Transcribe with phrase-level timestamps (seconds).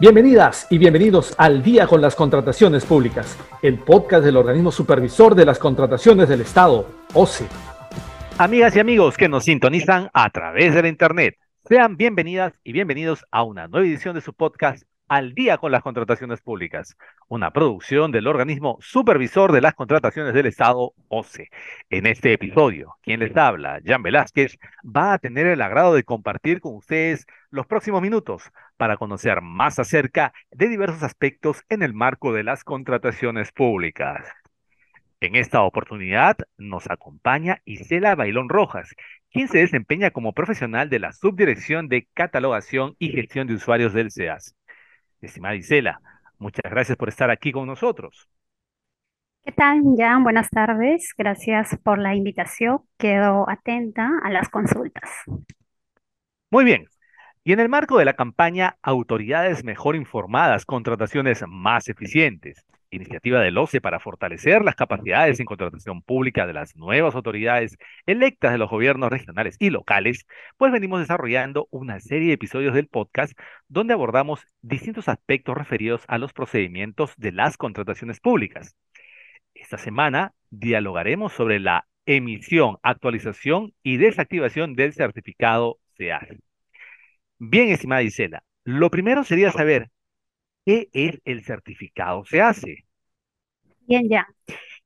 [0.00, 5.44] Bienvenidas y bienvenidos al Día con las Contrataciones Públicas, el podcast del organismo supervisor de
[5.44, 7.46] las contrataciones del Estado, OCE.
[8.38, 11.36] Amigas y amigos que nos sintonizan a través de la Internet,
[11.68, 15.82] sean bienvenidas y bienvenidos a una nueva edición de su podcast al día con las
[15.82, 16.96] contrataciones públicas,
[17.28, 21.50] una producción del organismo supervisor de las contrataciones del Estado, OCE.
[21.90, 26.60] En este episodio, quien les habla, Jan Velázquez, va a tener el agrado de compartir
[26.60, 32.32] con ustedes los próximos minutos para conocer más acerca de diversos aspectos en el marco
[32.32, 34.26] de las contrataciones públicas.
[35.20, 38.94] En esta oportunidad nos acompaña Isela Bailón Rojas,
[39.30, 44.10] quien se desempeña como profesional de la Subdirección de Catalogación y Gestión de Usuarios del
[44.10, 44.54] SEAS.
[45.26, 46.00] Estimada Isela,
[46.38, 48.28] muchas gracias por estar aquí con nosotros.
[49.44, 50.24] ¿Qué tal, Jan?
[50.24, 51.12] Buenas tardes.
[51.18, 52.80] Gracias por la invitación.
[52.96, 55.10] Quedo atenta a las consultas.
[56.50, 56.86] Muy bien.
[57.42, 62.64] Y en el marco de la campaña Autoridades Mejor Informadas, Contrataciones Más Eficientes,
[62.96, 68.52] iniciativa del OCE para fortalecer las capacidades en contratación pública de las nuevas autoridades electas
[68.52, 73.38] de los gobiernos regionales y locales, pues venimos desarrollando una serie de episodios del podcast
[73.68, 78.76] donde abordamos distintos aspectos referidos a los procedimientos de las contrataciones públicas.
[79.54, 86.38] Esta semana dialogaremos sobre la emisión, actualización y desactivación del certificado SEAR.
[87.38, 89.90] Bien, estimada Isela, lo primero sería saber
[90.66, 92.38] ¿Qué es el certificado se?
[93.86, 94.26] Bien, ya.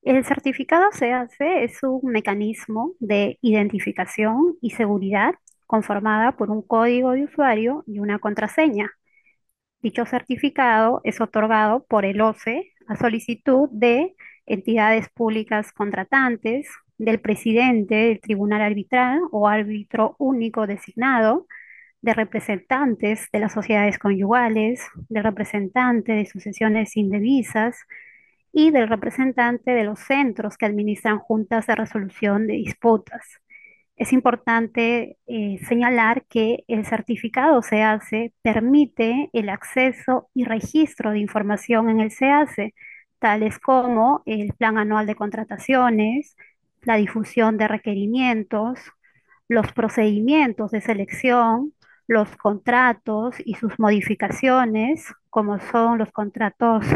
[0.02, 5.34] El certificado hace es un mecanismo de identificación y seguridad
[5.66, 8.90] conformada por un código de usuario y una contraseña.
[9.82, 14.14] Dicho certificado es otorgado por el OCE a solicitud de
[14.46, 21.46] entidades públicas contratantes, del presidente del tribunal arbitral o árbitro único designado,
[22.02, 27.76] de representantes de las sociedades conyugales, del representante de sucesiones indevisas
[28.52, 33.24] y del representante de los centros que administran juntas de resolución de disputas.
[33.96, 41.90] Es importante eh, señalar que el certificado SEACE permite el acceso y registro de información
[41.90, 42.74] en el SEACE,
[43.18, 46.36] tales como el plan anual de contrataciones,
[46.82, 48.78] la difusión de requerimientos,
[49.48, 51.74] los procedimientos de selección,
[52.06, 56.86] los contratos y sus modificaciones, como son los contratos,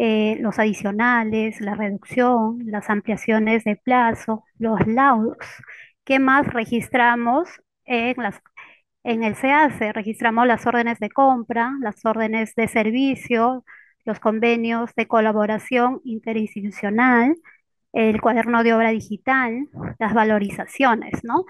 [0.00, 5.36] eh, los adicionales, la reducción, las ampliaciones de plazo, los laudos.
[6.04, 7.48] ¿Qué más registramos
[7.84, 8.40] en, las,
[9.02, 9.92] en el SEACE?
[9.92, 13.64] Registramos las órdenes de compra, las órdenes de servicio,
[14.04, 17.34] los convenios de colaboración interinstitucional,
[17.92, 21.44] el cuaderno de obra digital, las valorizaciones, ¿no?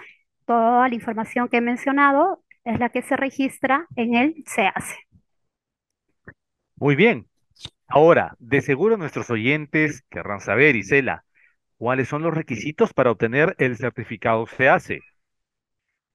[0.47, 4.97] Toda la información que he mencionado es la que se registra en el SEACE.
[6.77, 7.27] Muy bien.
[7.89, 11.25] Ahora, de seguro nuestros oyentes querrán saber, Isela,
[11.79, 15.01] ¿cuáles son los requisitos para obtener el certificado SEACE?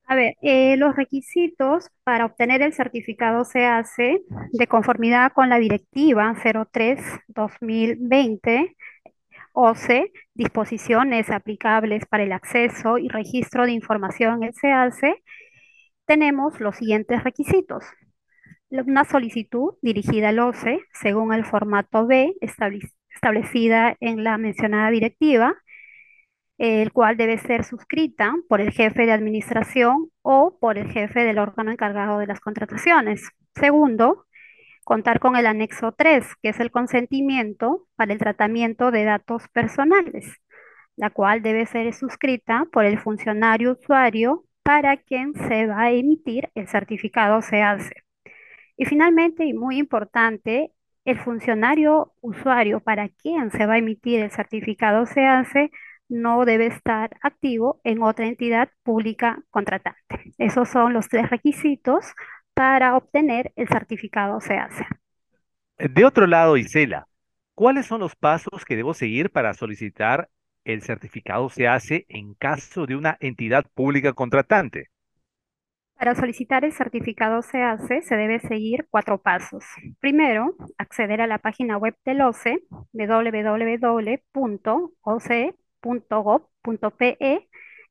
[0.05, 6.35] A ver, eh, los requisitos para obtener el certificado SEACE de conformidad con la directiva
[6.35, 8.75] 03-2020
[9.53, 14.53] OCE, disposiciones aplicables para el acceso y registro de información en el
[16.05, 17.85] tenemos los siguientes requisitos.
[18.81, 25.53] Una solicitud dirigida al OCE según el formato B establecida en la mencionada directiva,
[26.57, 31.37] el cual debe ser suscrita por el jefe de administración o por el jefe del
[31.37, 33.29] órgano encargado de las contrataciones.
[33.53, 34.25] Segundo,
[34.83, 40.25] contar con el anexo 3, que es el consentimiento para el tratamiento de datos personales,
[40.95, 46.49] la cual debe ser suscrita por el funcionario usuario para quien se va a emitir
[46.55, 48.03] el certificado se hace.
[48.77, 50.71] Y finalmente, y muy importante,
[51.05, 55.71] el funcionario usuario para quien se va a emitir el certificado se hace
[56.09, 60.33] no debe estar activo en otra entidad pública contratante.
[60.37, 62.13] Esos son los tres requisitos
[62.53, 64.85] para obtener el certificado se hace.
[65.77, 67.07] De otro lado, Isela,
[67.55, 70.29] ¿cuáles son los pasos que debo seguir para solicitar
[70.65, 74.89] el certificado se hace en caso de una entidad pública contratante.
[76.03, 79.63] Para solicitar el certificado hace, se debe seguir cuatro pasos.
[80.01, 82.61] Primero, acceder a la página web del OCE,
[82.91, 83.47] www.oce.gov.pe,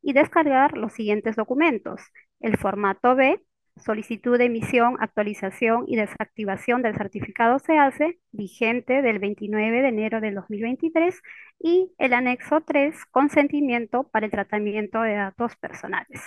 [0.03, 2.03] y descargar los siguientes documentos.
[2.41, 3.41] El formato B,
[3.77, 10.21] solicitud de emisión, actualización y desactivación del certificado se hace, vigente del 29 de enero
[10.21, 11.23] del 2023,
[11.59, 16.21] y el anexo 3, consentimiento para el tratamiento de datos personales.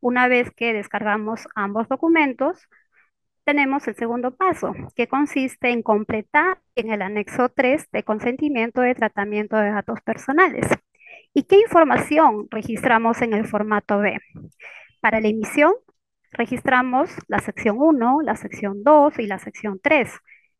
[0.00, 2.68] Una vez que descargamos ambos documentos,
[3.44, 8.94] tenemos el segundo paso, que consiste en completar en el anexo 3 de consentimiento de
[8.94, 10.66] tratamiento de datos personales.
[11.32, 14.18] ¿Y qué información registramos en el formato B?
[15.00, 15.72] Para la emisión,
[16.32, 20.10] registramos la sección 1, la sección 2 y la sección 3.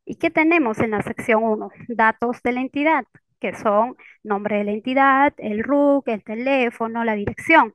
[0.05, 1.71] ¿Y qué tenemos en la sección 1?
[1.89, 3.05] Datos de la entidad,
[3.41, 7.75] que son nombre de la entidad, el RUC, el teléfono, la dirección.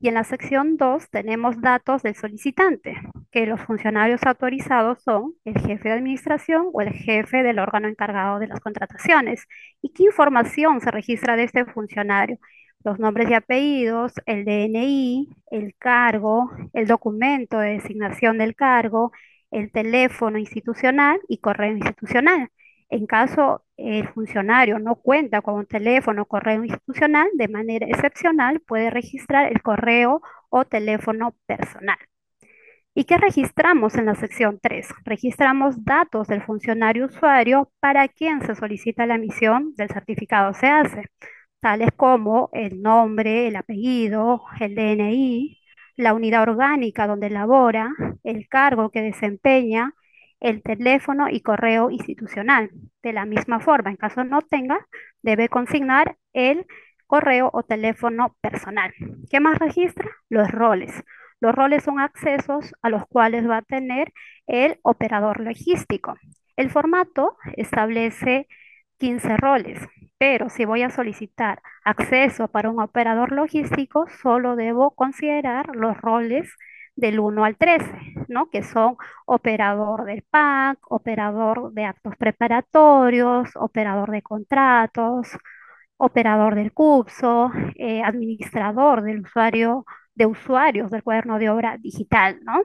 [0.00, 2.96] Y en la sección 2 tenemos datos del solicitante,
[3.32, 8.38] que los funcionarios autorizados son el jefe de administración o el jefe del órgano encargado
[8.38, 9.46] de las contrataciones.
[9.80, 12.38] ¿Y qué información se registra de este funcionario?
[12.84, 19.10] Los nombres y apellidos, el DNI, el cargo, el documento de designación del cargo,
[19.50, 22.50] el teléfono institucional y correo institucional.
[22.90, 28.60] En caso el funcionario no cuenta con un teléfono o correo institucional, de manera excepcional
[28.60, 30.20] puede registrar el correo
[30.50, 31.96] o teléfono personal.
[32.94, 34.88] ¿Y qué registramos en la sección 3?
[35.04, 41.02] Registramos datos del funcionario usuario para quien se solicita la emisión del certificado se hace,
[41.64, 45.58] tales como el nombre, el apellido, el DNI,
[45.96, 47.88] la unidad orgánica donde labora,
[48.22, 49.94] el cargo que desempeña,
[50.40, 52.70] el teléfono y correo institucional.
[53.02, 54.86] De la misma forma, en caso no tenga,
[55.22, 56.66] debe consignar el
[57.06, 58.92] correo o teléfono personal.
[59.30, 60.10] ¿Qué más registra?
[60.28, 60.92] Los roles.
[61.40, 64.12] Los roles son accesos a los cuales va a tener
[64.46, 66.14] el operador logístico.
[66.56, 68.48] El formato establece
[68.98, 69.80] 15 roles,
[70.18, 76.48] pero si voy a solicitar acceso para un operador logístico, solo debo considerar los roles
[76.96, 77.90] del 1 al 13,
[78.28, 78.50] ¿no?
[78.50, 78.96] Que son
[79.26, 85.28] operador del PAC, operador de actos preparatorios, operador de contratos,
[85.96, 89.84] operador del CUPSO, eh, administrador del usuario,
[90.14, 92.62] de usuarios del cuaderno de obra digital, ¿no?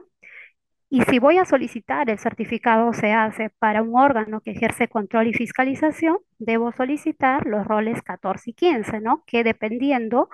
[0.90, 5.28] Y si voy a solicitar el certificado se hace para un órgano que ejerce control
[5.28, 9.22] y fiscalización, debo solicitar los roles 14 y 15, ¿no?
[9.26, 10.28] Que dependiendo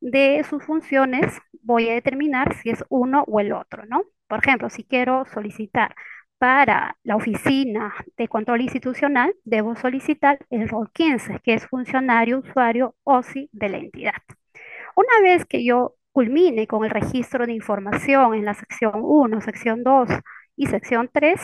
[0.00, 4.04] de sus funciones voy a determinar si es uno o el otro, ¿no?
[4.28, 5.94] Por ejemplo, si quiero solicitar
[6.38, 12.94] para la oficina de control institucional, debo solicitar el rol 15, que es funcionario, usuario,
[13.04, 14.14] OSI de la entidad.
[14.94, 19.84] Una vez que yo culmine con el registro de información en la sección 1, sección
[19.84, 20.08] 2
[20.56, 21.38] y sección 3,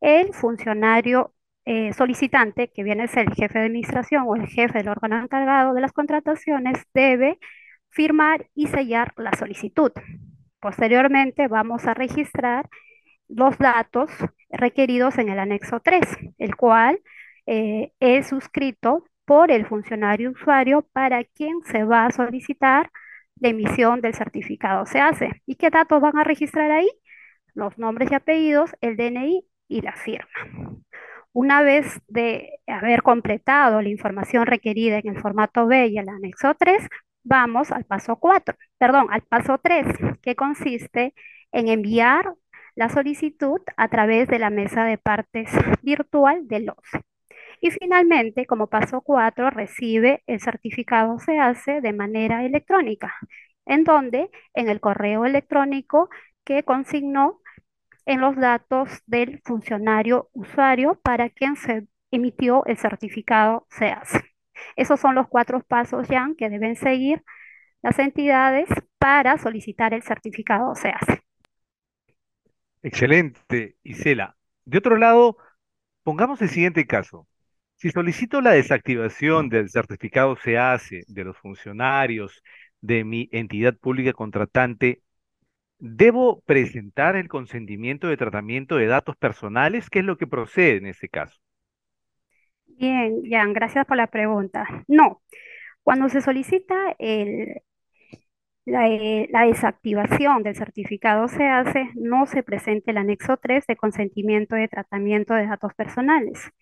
[0.00, 1.34] el funcionario
[1.66, 5.22] eh, solicitante, que viene a ser el jefe de administración o el jefe del órgano
[5.22, 7.38] encargado de las contrataciones, debe
[7.90, 9.92] firmar y sellar la solicitud.
[10.58, 12.70] Posteriormente vamos a registrar
[13.28, 14.10] los datos
[14.48, 16.00] requeridos en el anexo 3,
[16.38, 16.98] el cual
[17.44, 22.90] eh, es suscrito por el funcionario usuario para quien se va a solicitar
[23.36, 25.42] la emisión del certificado se hace.
[25.46, 26.88] ¿Y qué datos van a registrar ahí?
[27.54, 30.28] Los nombres y apellidos, el DNI y la firma.
[31.32, 36.54] Una vez de haber completado la información requerida en el formato B y el anexo
[36.54, 36.88] 3,
[37.24, 39.86] vamos al paso 4, perdón, al paso 3,
[40.22, 41.14] que consiste
[41.52, 42.34] en enviar
[42.74, 45.50] la solicitud a través de la mesa de partes
[45.82, 47.00] virtual del OSE.
[47.62, 53.14] Y finalmente, como paso 4, recibe el certificado se hace de manera electrónica,
[53.66, 56.10] en donde en el correo electrónico
[56.44, 57.40] que consignó
[58.06, 64.20] en los datos del funcionario usuario para quien se emitió el certificado se hace.
[64.76, 67.24] Esos son los cuatro pasos, ya que deben seguir
[67.82, 71.22] las entidades para solicitar el certificado se hace.
[72.82, 74.36] Excelente, Isela.
[74.64, 75.36] De otro lado,
[76.04, 77.28] pongamos el siguiente caso.
[77.82, 82.40] Si solicito la desactivación del certificado se hace de los funcionarios
[82.80, 85.02] de mi entidad pública contratante,
[85.80, 89.90] ¿debo presentar el consentimiento de tratamiento de datos personales?
[89.90, 91.40] ¿Qué es lo que procede en este caso?
[92.66, 94.64] Bien, Jan, gracias por la pregunta.
[94.86, 95.20] No,
[95.82, 97.62] cuando se solicita eh,
[98.64, 104.68] la, desactivación del certificado se hace, no se presenta el anexo 3 de consentimiento de
[104.68, 106.52] tratamiento de datos personales.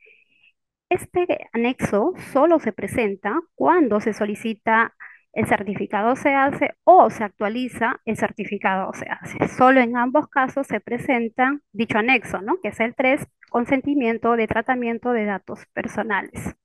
[0.90, 4.92] Este anexo solo se presenta cuando se solicita
[5.32, 9.47] el certificado se hace o se actualiza el certificado se hace.
[9.56, 12.61] Solo en ambos casos se presenta dicho anexo, ¿no?
[12.61, 16.56] Que es el 3, consentimiento de tratamiento de datos personales.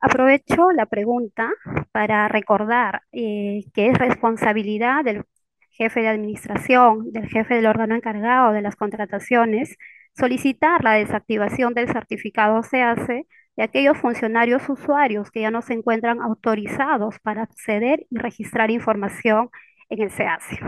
[0.00, 1.50] Aprovecho la pregunta
[1.92, 5.24] para recordar eh, que es responsabilidad del
[5.70, 9.76] jefe de administración, del jefe del órgano encargado de las contrataciones,
[10.16, 15.74] solicitar la desactivación del certificado se hace de aquellos funcionarios usuarios que ya no se
[15.74, 19.50] encuentran autorizados para acceder y registrar información
[19.88, 20.58] en el SEACE.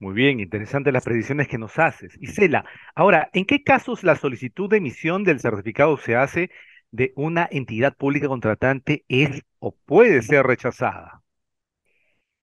[0.00, 2.18] Muy bien, interesantes las predicciones que nos haces.
[2.20, 6.50] Isela, ahora, ¿en qué casos la solicitud de emisión del certificado se hace
[6.90, 11.21] de una entidad pública contratante es o puede ser rechazada?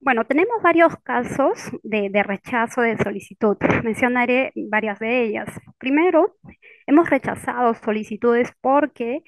[0.01, 3.58] Bueno, tenemos varios casos de, rechazo de solicitud.
[3.84, 5.50] Mencionaré varias de ellas.
[5.77, 6.38] Primero,
[6.88, 9.24] hemos rechazado solicitudes porque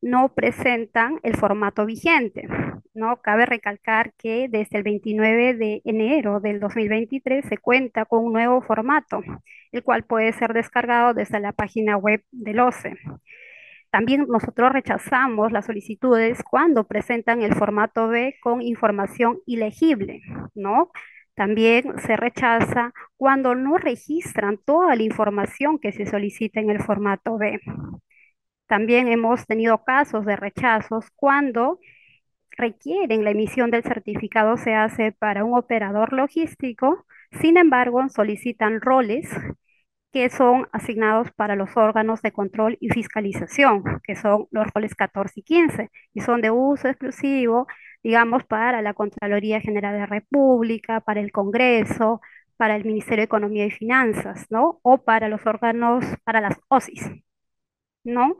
[0.00, 2.48] no presentan el formato vigente.
[2.94, 3.20] ¿no?
[3.20, 8.62] Cabe recalcar que desde el 29 de enero del 2023 se cuenta con un nuevo
[8.62, 9.20] formato,
[9.72, 12.96] el cual puede ser descargado desde la página web del OCE.
[13.94, 20.20] También nosotros rechazamos las solicitudes cuando presentan el formato B con información ilegible,
[20.56, 20.90] ¿no?
[21.36, 27.38] También se rechaza cuando no registran toda la información que se solicita en el formato
[27.38, 27.60] B.
[28.66, 31.78] También hemos tenido casos de rechazos cuando
[32.50, 39.30] requieren la emisión del certificado se hace para un operador logístico, sin embargo, solicitan roles
[40.14, 45.40] que son asignados para los órganos de control y fiscalización, que son los roles 14
[45.40, 47.66] y 15, y son de uso exclusivo,
[48.04, 52.20] digamos, para la Contraloría General de la República, para el Congreso,
[52.56, 54.78] para el Ministerio de Economía y Finanzas, ¿no?
[54.82, 57.10] O para los órganos, para las OSIS,
[58.04, 58.36] ¿no?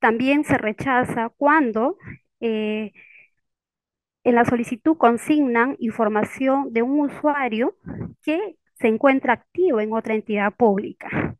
[0.00, 1.98] También se rechaza cuando
[2.40, 2.92] eh,
[4.24, 7.76] en la solicitud consignan información de un usuario
[8.22, 11.36] que se encuentra activo en otra entidad pública.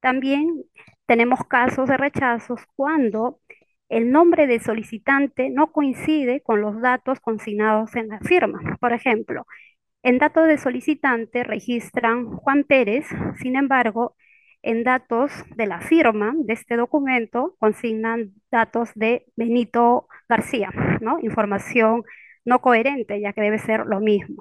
[0.00, 0.64] También
[1.06, 3.40] tenemos casos de rechazos cuando
[3.88, 8.60] el nombre de solicitante no coincide con los datos consignados en la firma.
[8.80, 9.46] Por ejemplo,
[10.02, 13.06] en datos de solicitante registran Juan Pérez,
[13.40, 14.14] sin embargo,
[14.62, 20.70] en datos de la firma de este documento consignan datos de Benito García,
[21.00, 21.18] ¿no?
[21.20, 22.02] Información
[22.44, 24.36] no coherente, ya que debe ser lo mismo.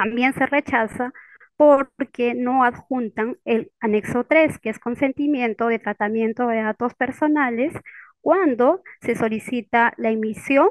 [0.00, 1.12] También se rechaza
[1.58, 7.74] porque no adjuntan el anexo 3, que es consentimiento de tratamiento de datos personales,
[8.22, 10.70] cuando se solicita la emisión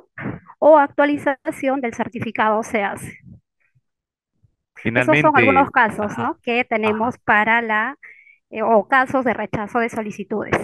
[0.57, 3.19] o actualización del certificado se hace.
[4.83, 6.39] Esos son algunos casos ¿no?
[6.41, 7.98] que tenemos para la
[8.50, 10.55] eh, o casos de rechazo de solicitudes.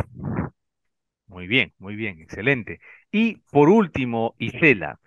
[1.27, 2.79] Muy bien, muy bien, excelente.
[3.11, 4.99] Y por último, Isela,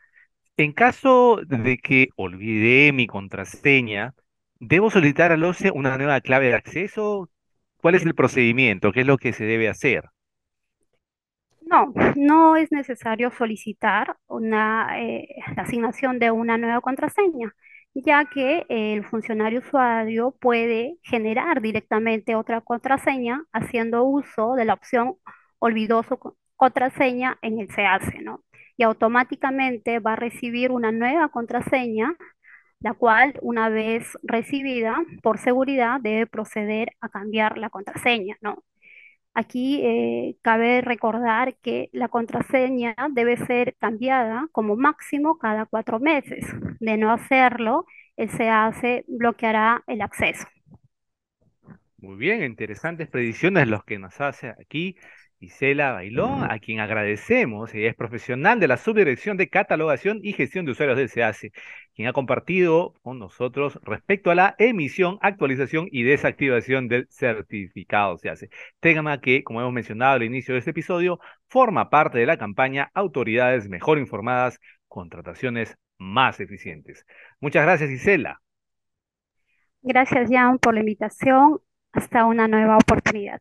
[0.59, 4.15] en caso de que olvidé mi contraseña,
[4.61, 7.31] ¿debo solicitar al OCE una nueva clave de acceso?
[7.81, 8.93] ¿Cuál es el procedimiento?
[8.93, 10.05] ¿Qué es lo que se debe hacer?
[11.63, 17.55] No, no es necesario solicitar una, eh, la asignación de una nueva contraseña
[17.95, 25.17] ya que el funcionario usuario puede generar directamente otra contraseña haciendo uso de la opción
[25.59, 26.19] olvidó su
[26.57, 28.43] contraseña en el SEACE, ¿no?
[28.79, 32.15] Y automáticamente va a recibir una nueva contraseña,
[32.81, 38.65] la cual una vez recibida, por seguridad, debe proceder a cambiar la contraseña, ¿no?
[39.35, 46.45] Aquí eh, cabe recordar que la contraseña debe ser cambiada como máximo cada cuatro meses.
[46.81, 50.47] De no hacerlo, el SEACE bloqueará el acceso.
[51.99, 54.97] Muy bien, interesantes predicciones los que nos hace aquí
[55.41, 60.65] Isela Bailón, a quien agradecemos, ella es profesional de la Subdirección de Catalogación y Gestión
[60.65, 61.53] de Usuarios del SEACE,
[61.95, 68.51] quien ha compartido con nosotros respecto a la emisión, actualización y desactivación del certificado SEACE.
[68.81, 72.91] Tema que, como hemos mencionado al inicio de este episodio, forma parte de la campaña
[72.95, 77.07] Autoridades Mejor Informadas, Contrataciones Más Eficientes.
[77.41, 78.41] Muchas gracias, Isela.
[79.83, 81.61] Gracias, Jan, por la invitación.
[81.93, 83.41] Hasta una nueva oportunidad.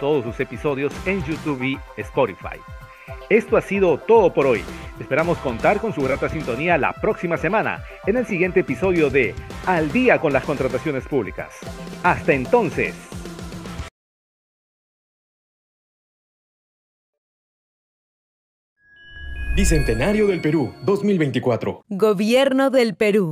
[0.00, 2.58] todos sus episodios en YouTube y Spotify.
[3.28, 4.62] Esto ha sido todo por hoy.
[4.98, 9.34] Esperamos contar con su grata sintonía la próxima semana en el siguiente episodio de
[9.66, 11.54] Al día con las contrataciones públicas.
[12.02, 12.96] Hasta entonces.
[19.54, 21.84] Bicentenario del Perú 2024.
[21.88, 23.28] Gobierno del Perú.